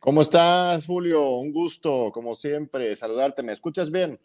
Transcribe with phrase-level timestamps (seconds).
[0.00, 1.38] ¿Cómo estás, Julio?
[1.38, 3.42] Un gusto, como siempre, saludarte.
[3.42, 4.20] ¿Me escuchas bien?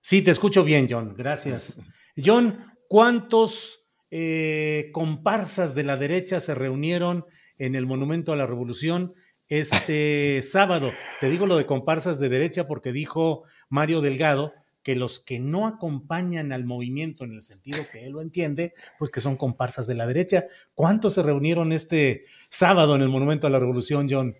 [0.00, 1.12] Sí, te escucho bien, John.
[1.16, 1.80] Gracias.
[2.16, 2.56] John,
[2.88, 7.26] ¿cuántos eh, comparsas de la derecha se reunieron
[7.58, 9.10] en el Monumento a la Revolución
[9.48, 10.92] este sábado?
[11.20, 14.52] Te digo lo de comparsas de derecha porque dijo Mario Delgado
[14.84, 19.10] que los que no acompañan al movimiento en el sentido que él lo entiende, pues
[19.10, 20.46] que son comparsas de la derecha.
[20.74, 24.36] ¿Cuántos se reunieron este sábado en el Monumento a la Revolución, John?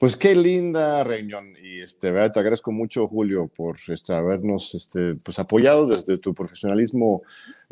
[0.00, 2.32] Pues qué linda reunión y este, ¿verdad?
[2.32, 7.20] te agradezco mucho Julio por este, habernos este, pues, apoyado desde tu profesionalismo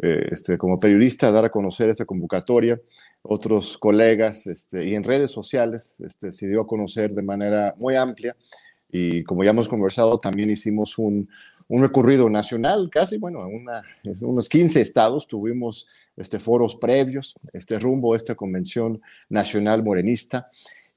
[0.02, 2.78] eh, este, como periodista, dar a conocer esta convocatoria.
[3.22, 7.96] Otros colegas este, y en redes sociales este, se dio a conocer de manera muy
[7.96, 8.36] amplia
[8.92, 11.30] y como ya hemos conversado, también hicimos un,
[11.66, 13.80] un recorrido nacional, casi, bueno, una,
[14.20, 19.00] unos 15 estados tuvimos este, foros previos, este rumbo, esta convención
[19.30, 20.44] nacional morenista.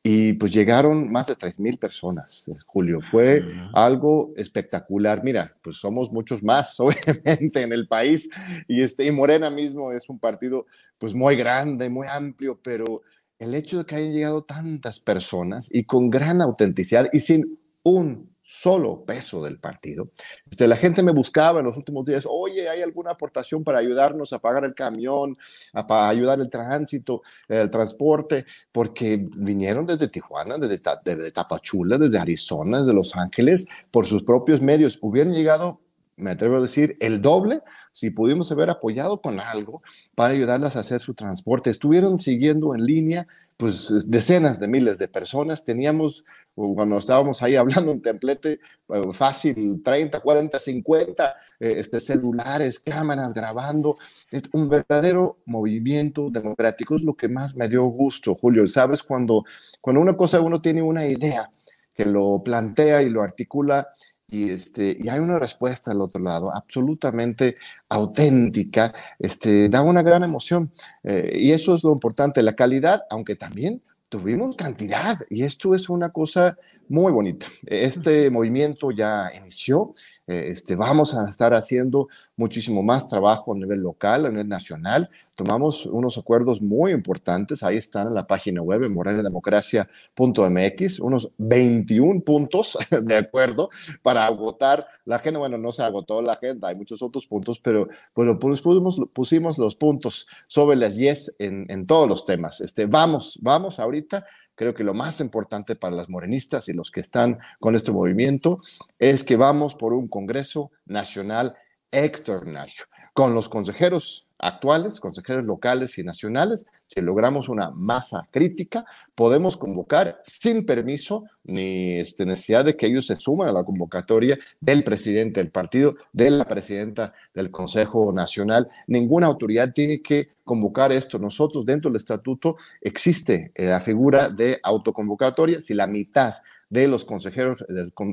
[0.04, 3.02] Y pues llegaron más de 3.000 personas, eh, Julio.
[3.02, 5.24] Fue algo espectacular.
[5.24, 8.28] Mira, pues somos muchos más, obviamente, en el país.
[8.68, 10.66] Y, este, y Morena mismo es un partido
[10.98, 13.02] pues muy grande, muy amplio, pero
[13.38, 18.31] el hecho de que hayan llegado tantas personas y con gran autenticidad y sin un
[18.52, 20.10] solo peso del partido.
[20.50, 24.34] Este, la gente me buscaba en los últimos días, oye, ¿hay alguna aportación para ayudarnos
[24.34, 25.38] a pagar el camión,
[25.72, 28.46] a, ayudar el tránsito, el transporte?
[28.70, 34.62] Porque vinieron desde Tijuana, desde, desde Tapachula, desde Arizona, desde Los Ángeles, por sus propios
[34.62, 35.00] medios.
[35.02, 35.80] Hubieran llegado,
[36.18, 39.82] me atrevo a decir, el doble si pudimos haber apoyado con algo
[40.16, 41.70] para ayudarlas a hacer su transporte.
[41.70, 43.28] Estuvieron siguiendo en línea
[43.62, 45.64] pues decenas de miles de personas.
[45.64, 46.26] Teníamos,
[46.56, 48.60] cuando estábamos ahí hablando un templete
[48.90, 53.98] eh, fácil, 30, 40, 50 este, celulares, cámaras grabando.
[54.32, 56.96] Es un verdadero movimiento democrático.
[56.96, 58.68] Es lo que más me dio gusto, Julio.
[58.68, 59.44] Sabes, cuando,
[59.80, 61.48] cuando una cosa uno tiene una idea
[61.94, 63.90] que lo plantea y lo articula
[64.32, 67.58] y, este, y hay una respuesta al otro lado absolutamente
[67.90, 70.72] auténtica, este, da una gran emoción.
[71.04, 75.90] Eh, y eso es lo importante, la calidad, aunque también tuvimos cantidad, y esto es
[75.90, 76.58] una cosa
[76.92, 77.46] muy bonita.
[77.66, 79.94] Este movimiento ya inició,
[80.28, 85.10] eh, este, vamos a estar haciendo muchísimo más trabajo a nivel local, a nivel nacional.
[85.34, 92.20] Tomamos unos acuerdos muy importantes, ahí están en la página web, en morenademocracia.mx, unos 21
[92.22, 93.70] puntos de acuerdo
[94.02, 95.40] para agotar la agenda.
[95.40, 99.58] Bueno, no se agotó la agenda, hay muchos otros puntos, pero bueno, pues pusimos, pusimos
[99.58, 102.60] los puntos sobre las 10 en, en todos los temas.
[102.60, 104.26] Este, vamos, vamos ahorita
[104.56, 108.62] creo que lo más importante para las morenistas y los que están con este movimiento
[109.00, 111.56] es que vamos por un Congreso Nacional
[111.92, 118.86] extraordinario, con los consejeros actuales, consejeros locales y nacionales, si logramos una masa crítica,
[119.16, 124.38] podemos convocar sin permiso ni este, necesidad de que ellos se suman a la convocatoria
[124.60, 128.68] del presidente del partido, de la presidenta del Consejo Nacional.
[128.88, 131.18] Ninguna autoridad tiene que convocar esto.
[131.18, 136.34] Nosotros dentro del estatuto existe eh, la figura de autoconvocatoria si la mitad
[136.72, 137.66] de los consejeros,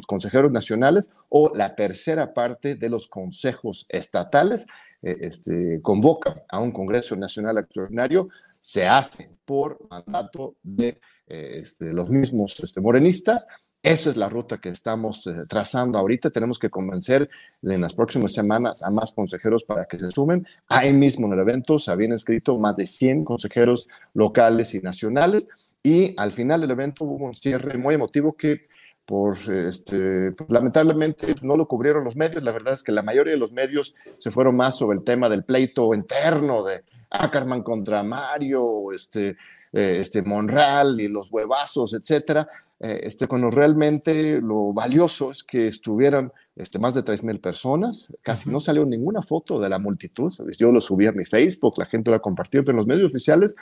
[0.06, 4.66] consejeros nacionales o la tercera parte de los consejos estatales
[5.00, 8.28] eh, este, convocan a un Congreso Nacional Extraordinario,
[8.60, 13.46] se hace por mandato de eh, este, los mismos este, morenistas.
[13.80, 16.30] Esa es la ruta que estamos eh, trazando ahorita.
[16.30, 17.30] Tenemos que convencer
[17.62, 20.44] en las próximas semanas a más consejeros para que se sumen.
[20.66, 25.46] Ahí mismo en el evento se habían escrito más de 100 consejeros locales y nacionales
[25.82, 28.62] y al final del evento hubo un cierre muy emotivo que
[29.04, 32.42] por este, pues, lamentablemente no lo cubrieron los medios.
[32.42, 35.30] La verdad es que la mayoría de los medios se fueron más sobre el tema
[35.30, 39.30] del pleito interno de Ackerman contra Mario, este,
[39.72, 42.46] eh, este Monreal y los huevazos, etcétera.
[42.80, 48.50] Eh, este, cuando realmente lo valioso es que estuvieran este, más de 3.000 personas, casi
[48.50, 52.10] no salió ninguna foto de la multitud, yo lo subí a mi Facebook, la gente
[52.10, 53.56] lo ha compartido, pero en los medios oficiales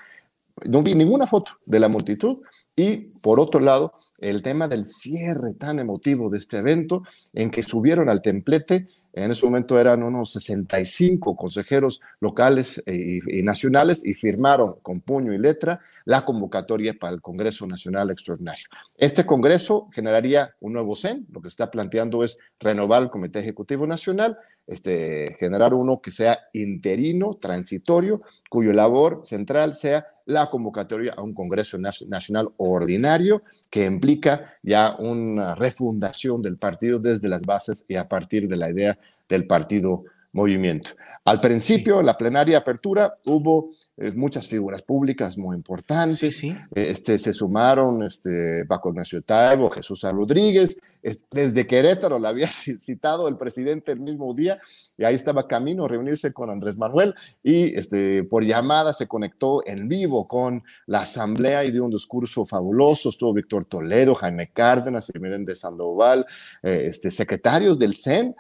[0.65, 2.39] no vi ninguna foto de la multitud
[2.75, 7.03] y por otro lado el tema del cierre tan emotivo de este evento
[7.33, 14.05] en que subieron al templete, en ese momento eran unos 65 consejeros locales y, nacionales
[14.05, 18.67] y firmaron con puño y letra la convocatoria para el Congreso Nacional Extraordinario.
[18.99, 23.87] Este Congreso generaría un nuevo CEN, lo que está planteando es renovar el Comité Ejecutivo
[23.87, 24.37] Nacional,
[24.67, 28.21] este, generar uno que sea interino, transitorio,
[28.51, 35.57] cuyo labor central sea la convocatoria a un Congreso Nacional ordinario que implica ya una
[35.57, 38.97] refundación del partido desde las bases y a partir de la idea
[39.29, 40.91] del partido movimiento.
[41.25, 43.73] Al principio, la plenaria apertura, hubo
[44.15, 46.19] muchas figuras públicas muy importantes.
[46.19, 46.57] Sí, sí.
[46.75, 50.77] Este, se sumaron este, Paco Ignacio Taibo, Jesús Rodríguez,
[51.31, 54.59] desde Querétaro la había citado el presidente el mismo día
[54.97, 59.63] y ahí estaba camino a reunirse con Andrés Manuel y este, por llamada se conectó
[59.67, 63.11] en vivo con la asamblea y dio un discurso fabuloso.
[63.11, 66.27] Estuvo Víctor Toledo, Jaime Cárdenas, de Sandoval,
[66.63, 68.35] eh, este, secretarios del CEN,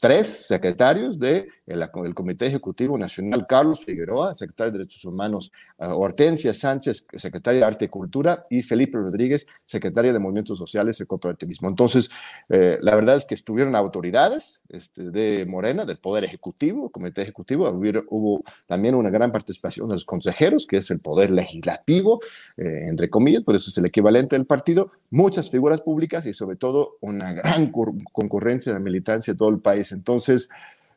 [0.00, 6.54] tres secretarios del de Comité Ejecutivo Nacional, Carlos Figueroa, secretario de Derechos Humanos, uh, Hortensia
[6.54, 11.68] Sánchez, secretaria de Arte y Cultura, y Felipe Rodríguez, secretaria de Movimientos Sociales y Cooperativismo.
[11.68, 12.10] Entonces,
[12.48, 17.68] eh, la verdad es que estuvieron autoridades este, de Morena, del Poder Ejecutivo, Comité Ejecutivo,
[18.08, 22.20] hubo, también una gran participación de los consejeros, que es el Poder Legislativo,
[22.56, 26.56] eh, entre comillas, por eso es el equivalente del partido, muchas figuras públicas y sobre
[26.56, 29.92] todo una gran concurrencia de militancia de todo el país.
[29.92, 30.48] Entonces,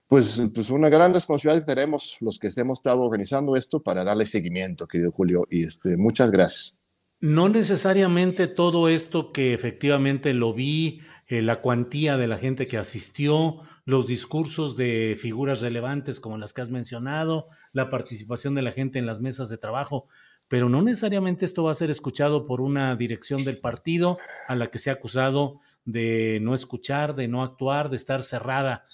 [0.10, 4.88] pues, pues una gran responsabilidad tenemos los que hemos estado organizando esto para darle seguimiento,
[4.88, 6.80] querido Julio, y este, muchas gracias.
[7.22, 12.80] No necesariamente todo esto que efectivamente lo vi, eh, la cuantía de la gente que
[12.80, 18.72] asistió, los discursos de figuras relevantes como las que has mencionado, la participación de la
[18.72, 20.08] gente en las mesas de trabajo,
[20.48, 24.18] pero no necesariamente esto va a ser escuchado por una dirección del partido
[24.48, 28.86] a la que se ha acusado de no escuchar, de no actuar, de estar cerrada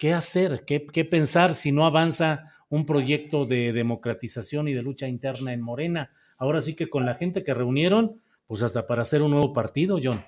[0.00, 5.52] qué hacer, qué, pensar si no avanza un proyecto de democratización y de lucha interna
[5.52, 6.10] en Morena.
[6.38, 9.98] Ahora sí que con la gente que reunieron, pues hasta para hacer un nuevo partido,
[10.02, 10.24] John.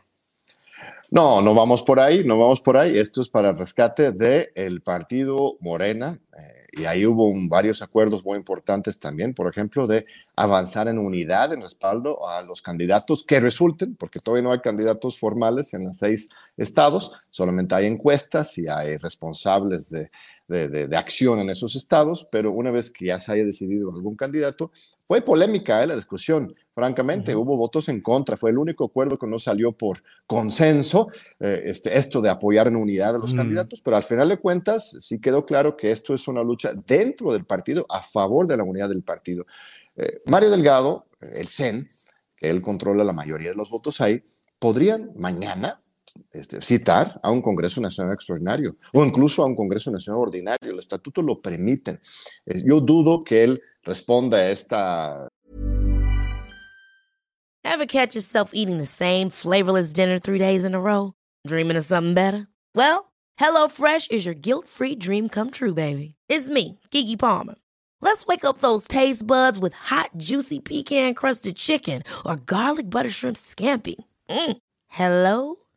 [1.12, 2.96] No, no vamos por ahí, no vamos por ahí.
[2.96, 6.18] Esto es para rescate del el partido Morena.
[6.34, 10.06] Eh, y ahí hubo varios acuerdos muy importantes también, por ejemplo, de
[10.36, 15.18] avanzar en unidad, en respaldo a los candidatos que resulten, porque todavía no hay candidatos
[15.18, 20.08] formales en los seis estados, solamente hay encuestas y hay responsables de,
[20.52, 24.70] de, acción en esos estados, pero una vez que ya se haya decidido algún candidato,
[25.06, 25.86] fue polémica ¿eh?
[25.86, 30.02] la discusión, francamente, hubo votos en contra, fue el único acuerdo que no salió por
[30.26, 31.08] consenso,
[31.40, 34.90] eh, este, esto de apoyar en unidad a los candidatos, pero al final de cuentas
[35.00, 38.64] sí quedó claro que esto es una lucha dentro del partido a favor de la
[38.64, 39.46] unidad del partido.
[39.96, 41.88] Eh, Mario Delgado, el CEN,
[42.36, 44.22] que él controla la mayoría de los votos ahí,
[44.58, 45.82] podrían mañana
[46.30, 50.72] este, citar a un Congreso Nacional Extraordinario o incluso a un Congreso Nacional Ordinario.
[51.22, 52.00] Lo permiten.
[52.46, 55.28] Eh, yo dudo que él responda a esta.
[57.64, 61.14] Ever catch yourself eating the same flavorless dinner three days in a row?
[61.46, 62.48] Dreaming of something better?
[62.74, 66.14] Well, HelloFresh is your guilt-free dream come true, baby.
[66.28, 67.54] It's me, Kiki Palmer.
[68.00, 73.36] Let's wake up those taste buds with hot, juicy pecan-crusted chicken or garlic butter shrimp
[73.36, 73.94] scampi.
[74.28, 74.56] Mm.
[74.88, 75.61] Hello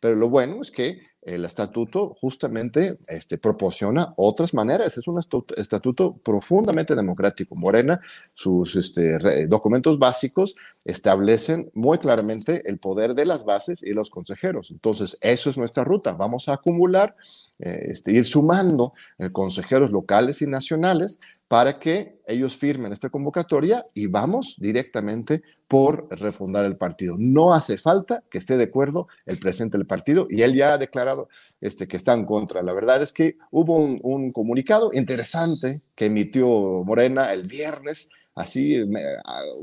[0.00, 4.96] Pero lo bueno es que el estatuto justamente este, proporciona otras maneras.
[4.98, 5.18] Es un
[5.56, 7.56] estatuto profundamente democrático.
[7.56, 8.00] Morena,
[8.34, 14.70] sus este, documentos básicos establecen muy claramente el poder de las bases y los consejeros.
[14.70, 16.12] Entonces, eso es nuestra ruta.
[16.12, 17.14] Vamos a acumular,
[17.58, 23.82] eh, este, ir sumando eh, consejeros locales y nacionales para que ellos firmen esta convocatoria
[23.94, 27.14] y vamos directamente por refundar el partido.
[27.18, 30.78] No hace falta que esté de acuerdo el presidente del partido y él ya ha
[30.78, 31.28] declarado
[31.60, 32.62] este, que está en contra.
[32.62, 36.46] La verdad es que hubo un, comunicado interesante que emitió
[36.84, 38.84] Morena el viernes, así,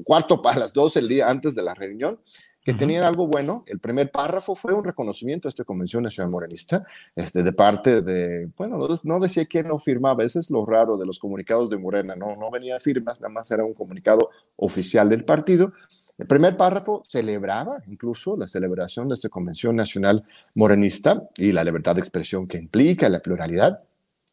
[0.05, 2.19] cuarto para las 12 el día antes de la reunión,
[2.63, 3.63] que tenían algo bueno.
[3.67, 8.50] El primer párrafo fue un reconocimiento a esta Convención Nacional Morenista, este, de parte de,
[8.58, 12.15] bueno, no, decía quién no firmaba, ese es lo raro de los comunicados de Morena,
[12.15, 15.74] no, no venía firmas, nada más era un comunicado oficial del partido.
[16.17, 21.96] El primer párrafo celebraba incluso la celebración de esta Convención Nacional Morenista y la libertad
[21.96, 23.82] de expresión que implica la pluralidad.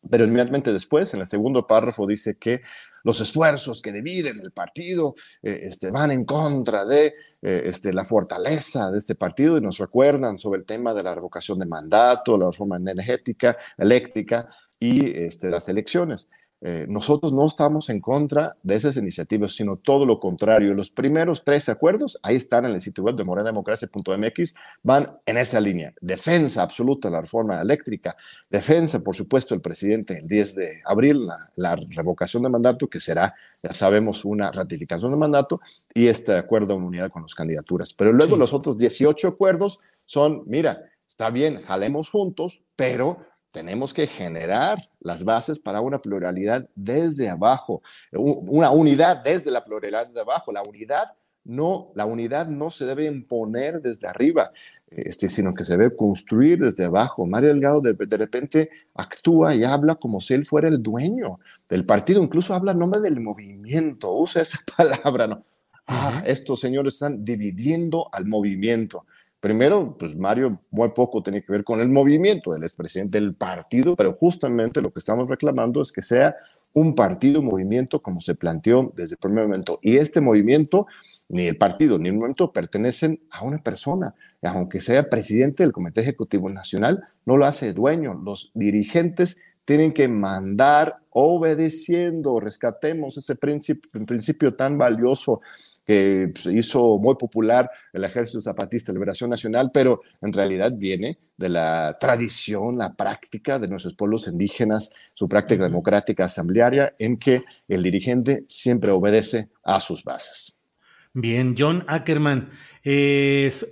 [0.08, 2.62] Pero inmediatamente después, en el segundo párrafo, dice que
[3.02, 7.06] los esfuerzos que dividen el partido eh, este, van en contra de
[7.42, 11.14] eh, este, la fortaleza de este partido y nos recuerdan sobre el tema de la
[11.14, 16.28] revocación de mandato, la reforma energética, eléctrica y este, las elecciones.
[16.62, 20.74] Eh, nosotros no estamos en contra de esas iniciativas, sino todo lo contrario.
[20.74, 25.60] Los primeros tres acuerdos, ahí están en el sitio web de morenademocracia.mx, van en esa
[25.60, 25.94] línea.
[26.00, 28.14] Defensa absoluta de la reforma eléctrica,
[28.50, 33.00] defensa, por supuesto, el presidente el 10 de abril, la, la revocación de mandato, que
[33.00, 35.60] será, ya sabemos, una ratificación de mandato,
[35.94, 37.94] y este acuerdo de unidad con las candidaturas.
[37.94, 43.18] Pero luego los otros 18 acuerdos son, mira, está bien, jalemos juntos, pero
[43.50, 50.06] tenemos que generar las bases para una pluralidad desde abajo, una unidad desde la pluralidad
[50.08, 50.52] de abajo.
[50.52, 51.12] La unidad
[51.44, 54.52] no, la unidad no se debe imponer desde arriba,
[54.90, 57.26] este, sino que se debe construir desde abajo.
[57.26, 61.84] Mario Delgado de, de, repente actúa y habla como si él fuera el dueño del
[61.84, 65.44] partido, incluso habla en nombre del movimiento, usa esa palabra, ¿no?
[65.86, 69.06] Ah, estos señores están dividiendo al movimiento.
[69.40, 73.34] Primero, pues Mario muy poco tiene que ver con el movimiento, él es presidente del
[73.34, 76.36] partido, pero justamente lo que estamos reclamando es que sea
[76.74, 79.78] un partido, movimiento como se planteó desde el primer momento.
[79.82, 80.86] Y este movimiento,
[81.28, 84.14] ni el partido, ni el movimiento pertenecen a una persona.
[84.42, 88.14] Aunque sea presidente del Comité Ejecutivo Nacional, no lo hace dueño.
[88.14, 95.40] Los dirigentes tienen que mandar obedeciendo, rescatemos ese principio, principio tan valioso
[95.90, 100.70] que se pues, hizo muy popular el Ejército Zapatista de Liberación Nacional, pero en realidad
[100.76, 107.16] viene de la tradición, la práctica de nuestros pueblos indígenas, su práctica democrática asamblearia, en
[107.16, 110.56] que el dirigente siempre obedece a sus bases.
[111.12, 112.50] Bien, John Ackerman,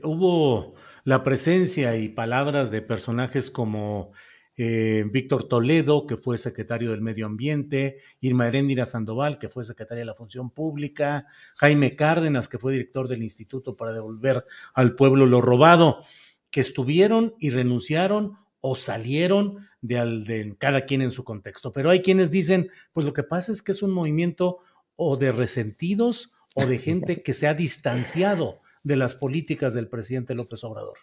[0.03, 4.11] hubo la presencia y palabras de personajes como
[4.61, 10.01] eh, Víctor Toledo, que fue secretario del Medio Ambiente, Irma Heréndira Sandoval, que fue secretaria
[10.01, 15.27] de la Función Pública, Jaime Cárdenas, que fue director del Instituto para devolver al pueblo
[15.27, 16.03] lo robado,
[16.51, 21.71] que estuvieron y renunciaron o salieron de, de cada quien en su contexto.
[21.71, 24.59] Pero hay quienes dicen, pues lo que pasa es que es un movimiento
[24.97, 30.35] o de resentidos o de gente que se ha distanciado de las políticas del presidente
[30.35, 30.99] López Obrador.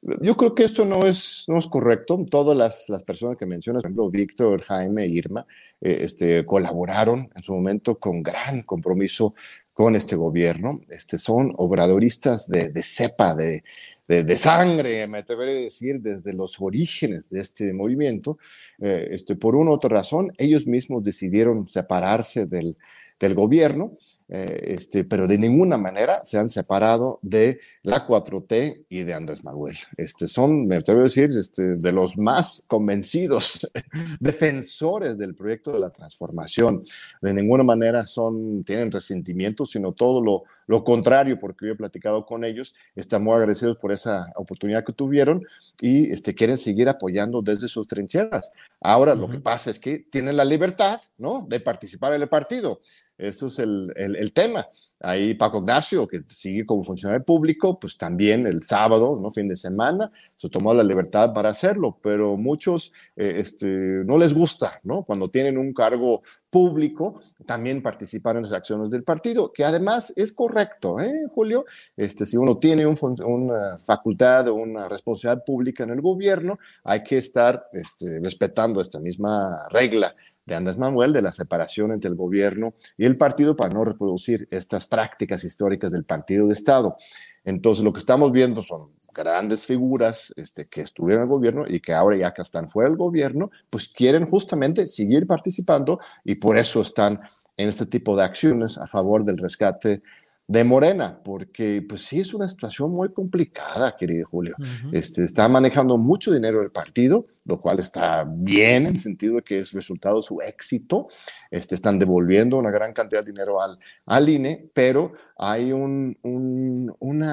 [0.00, 2.24] Yo creo que esto no es, no es correcto.
[2.30, 5.44] Todas las, las personas que mencionas, por ejemplo, Víctor, Jaime, Irma,
[5.80, 9.34] eh, este, colaboraron en su momento con gran compromiso
[9.72, 10.78] con este gobierno.
[10.88, 13.64] Este, son obradoristas de, de cepa, de,
[14.06, 18.38] de, de, sangre, me atreveré a decir, desde los orígenes de este movimiento.
[18.80, 22.76] Eh, este, por una u otra razón, ellos mismos decidieron separarse del,
[23.18, 23.96] del gobierno
[24.30, 29.42] eh, este, pero de ninguna manera se han separado de la 4T y de Andrés
[29.42, 29.76] Manuel.
[29.96, 33.70] Este, son, me atrevo a decir, este, de los más convencidos
[34.20, 36.84] defensores del proyecto de la transformación.
[37.22, 42.26] De ninguna manera son, tienen resentimientos, sino todo lo, lo contrario, porque yo he platicado
[42.26, 45.46] con ellos, están muy agradecidos por esa oportunidad que tuvieron
[45.80, 48.52] y este, quieren seguir apoyando desde sus trincheras.
[48.78, 52.80] Ahora, lo que pasa es que tienen la libertad, ¿no?, de participar en el partido.
[53.18, 54.68] Esto es el, el, tema.
[55.00, 59.30] Ahí Paco Ignacio, que sigue como funcionario público, pues también el sábado, ¿no?
[59.32, 64.32] fin de semana, se tomó la libertad para hacerlo, pero muchos eh, este, no les
[64.32, 65.02] gusta, ¿no?
[65.02, 70.32] Cuando tienen un cargo público, también participar en las acciones del partido, que además es
[70.32, 71.64] correcto, ¿eh, Julio?
[71.96, 77.18] Este, si uno tiene una facultad o una responsabilidad pública en el gobierno, hay que
[77.18, 80.12] estar este, respetando esta misma regla
[80.48, 84.48] de Andrés Manuel de la separación entre el gobierno y el partido para no reproducir
[84.50, 86.96] estas prácticas históricas del partido de Estado.
[87.44, 88.80] Entonces, lo que estamos viendo son
[89.14, 92.88] grandes figuras este, que estuvieron en el gobierno y que ahora ya que están fuera
[92.88, 97.20] del gobierno, pues quieren justamente seguir participando y por eso están
[97.56, 100.02] en este tipo de acciones a favor del rescate
[100.48, 104.56] de Morena, porque pues sí es una situación muy complicada, querido Julio.
[104.92, 109.42] este, está manejando mucho dinero el partido, lo cual está bien en el sentido de
[109.42, 111.08] que es resultado de su éxito.
[111.50, 117.24] Este, están devolviendo una gran cantidad de dinero al, al INE, pero hay un, un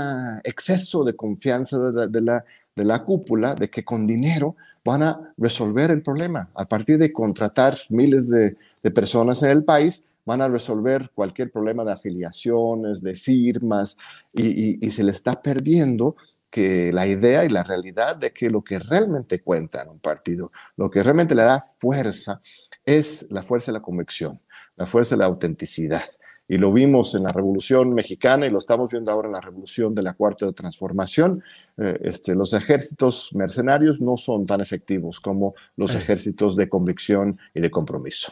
[0.43, 2.43] exceso de confianza de, la,
[2.75, 6.49] de la cúpula de que con dinero van a resolver el problema.
[6.53, 11.51] A partir de contratar miles de, de personas en el país, van a resolver cualquier
[11.51, 13.97] problema de afiliaciones, de firmas,
[14.33, 16.15] y, se le está perdiendo
[16.49, 20.51] que la idea y la realidad de que lo que realmente cuenta en un partido,
[20.77, 22.41] lo que realmente le da fuerza,
[22.83, 24.41] es la fuerza de la convicción,
[24.75, 26.03] la fuerza de la autenticidad.
[26.47, 29.95] Y lo vimos en la Revolución Mexicana y lo estamos viendo ahora en la Revolución
[29.95, 31.43] de la Cuarta Transformación.
[31.75, 37.61] Eh, este, los ejércitos mercenarios no son tan efectivos como los ejércitos de convicción y
[37.61, 38.31] de compromiso.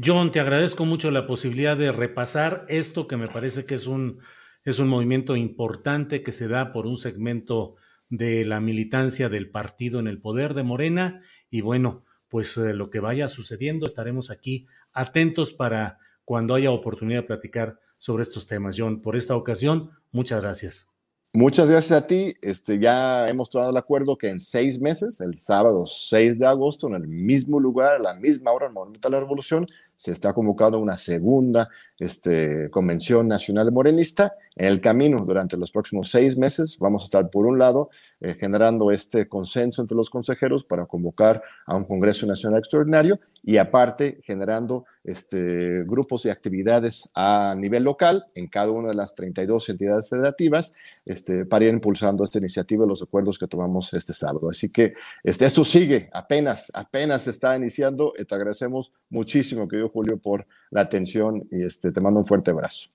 [0.00, 4.20] John, te agradezco mucho la posibilidad de repasar esto que me parece que es un,
[4.64, 7.74] es un movimiento importante que se da por un segmento
[8.08, 11.20] de la militancia del partido en el poder de Morena.
[11.50, 17.22] Y bueno, pues eh, lo que vaya sucediendo, estaremos aquí atentos para cuando haya oportunidad
[17.22, 18.76] de platicar sobre estos temas.
[18.78, 20.88] John, por esta ocasión, muchas gracias.
[21.34, 22.34] Muchas gracias a ti.
[22.40, 26.88] Este, ya hemos tomado el acuerdo que en seis meses, el sábado 6 de agosto,
[26.88, 29.66] en el mismo lugar, a la misma hora, el Monumento a la Revolución,
[29.98, 34.34] se está convocando una segunda este, convención nacional morenista.
[34.54, 37.90] En el camino, durante los próximos seis meses, vamos a estar, por un lado,
[38.20, 43.56] eh, generando este consenso entre los consejeros para convocar a un Congreso Nacional Extraordinario y,
[43.56, 49.68] aparte, generando este, grupos y actividades a nivel local en cada una de las 32
[49.68, 50.72] entidades federativas
[51.06, 54.50] este, para ir impulsando esta iniciativa y los acuerdos que tomamos este sábado.
[54.50, 58.12] Así que este, esto sigue, apenas, apenas está iniciando.
[58.12, 62.88] Te agradecemos muchísimo, querido Julio, por la atención y este, te mando un fuerte abrazo.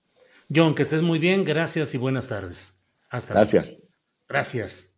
[0.53, 2.73] John, que estés muy bien, gracias y buenas tardes.
[3.09, 3.49] Hasta luego.
[3.51, 3.91] Gracias.
[4.27, 4.89] Gracias.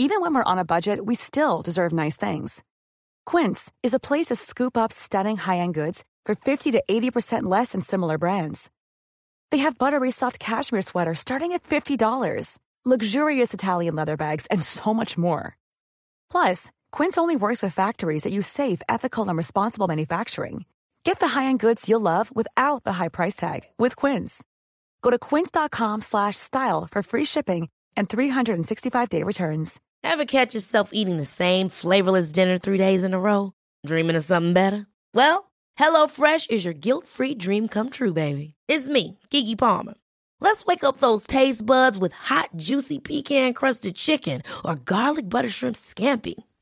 [0.00, 2.62] Even when we're on a budget, we still deserve nice things.
[3.26, 7.72] Quince is a place to scoop up stunning high-end goods for 50 to 80% less
[7.72, 8.70] than similar brands.
[9.50, 14.94] They have buttery soft cashmere sweaters starting at $50, luxurious Italian leather bags, and so
[14.94, 15.56] much more.
[16.30, 20.64] Plus, Quince only works with factories that use safe, ethical, and responsible manufacturing.
[21.04, 24.44] Get the high-end goods you'll love without the high price tag with Quince.
[25.02, 29.80] Go to quince.com/style for free shipping and 365-day returns.
[30.04, 33.52] Ever catch yourself eating the same flavorless dinner 3 days in a row,
[33.84, 34.86] dreaming of something better?
[35.14, 38.54] Well, HelloFresh is your guilt-free dream come true, baby.
[38.68, 39.94] It's me, Gigi Palmer.
[40.40, 45.76] Let's wake up those taste buds with hot, juicy pecan-crusted chicken or garlic butter shrimp
[45.76, 46.34] scampi.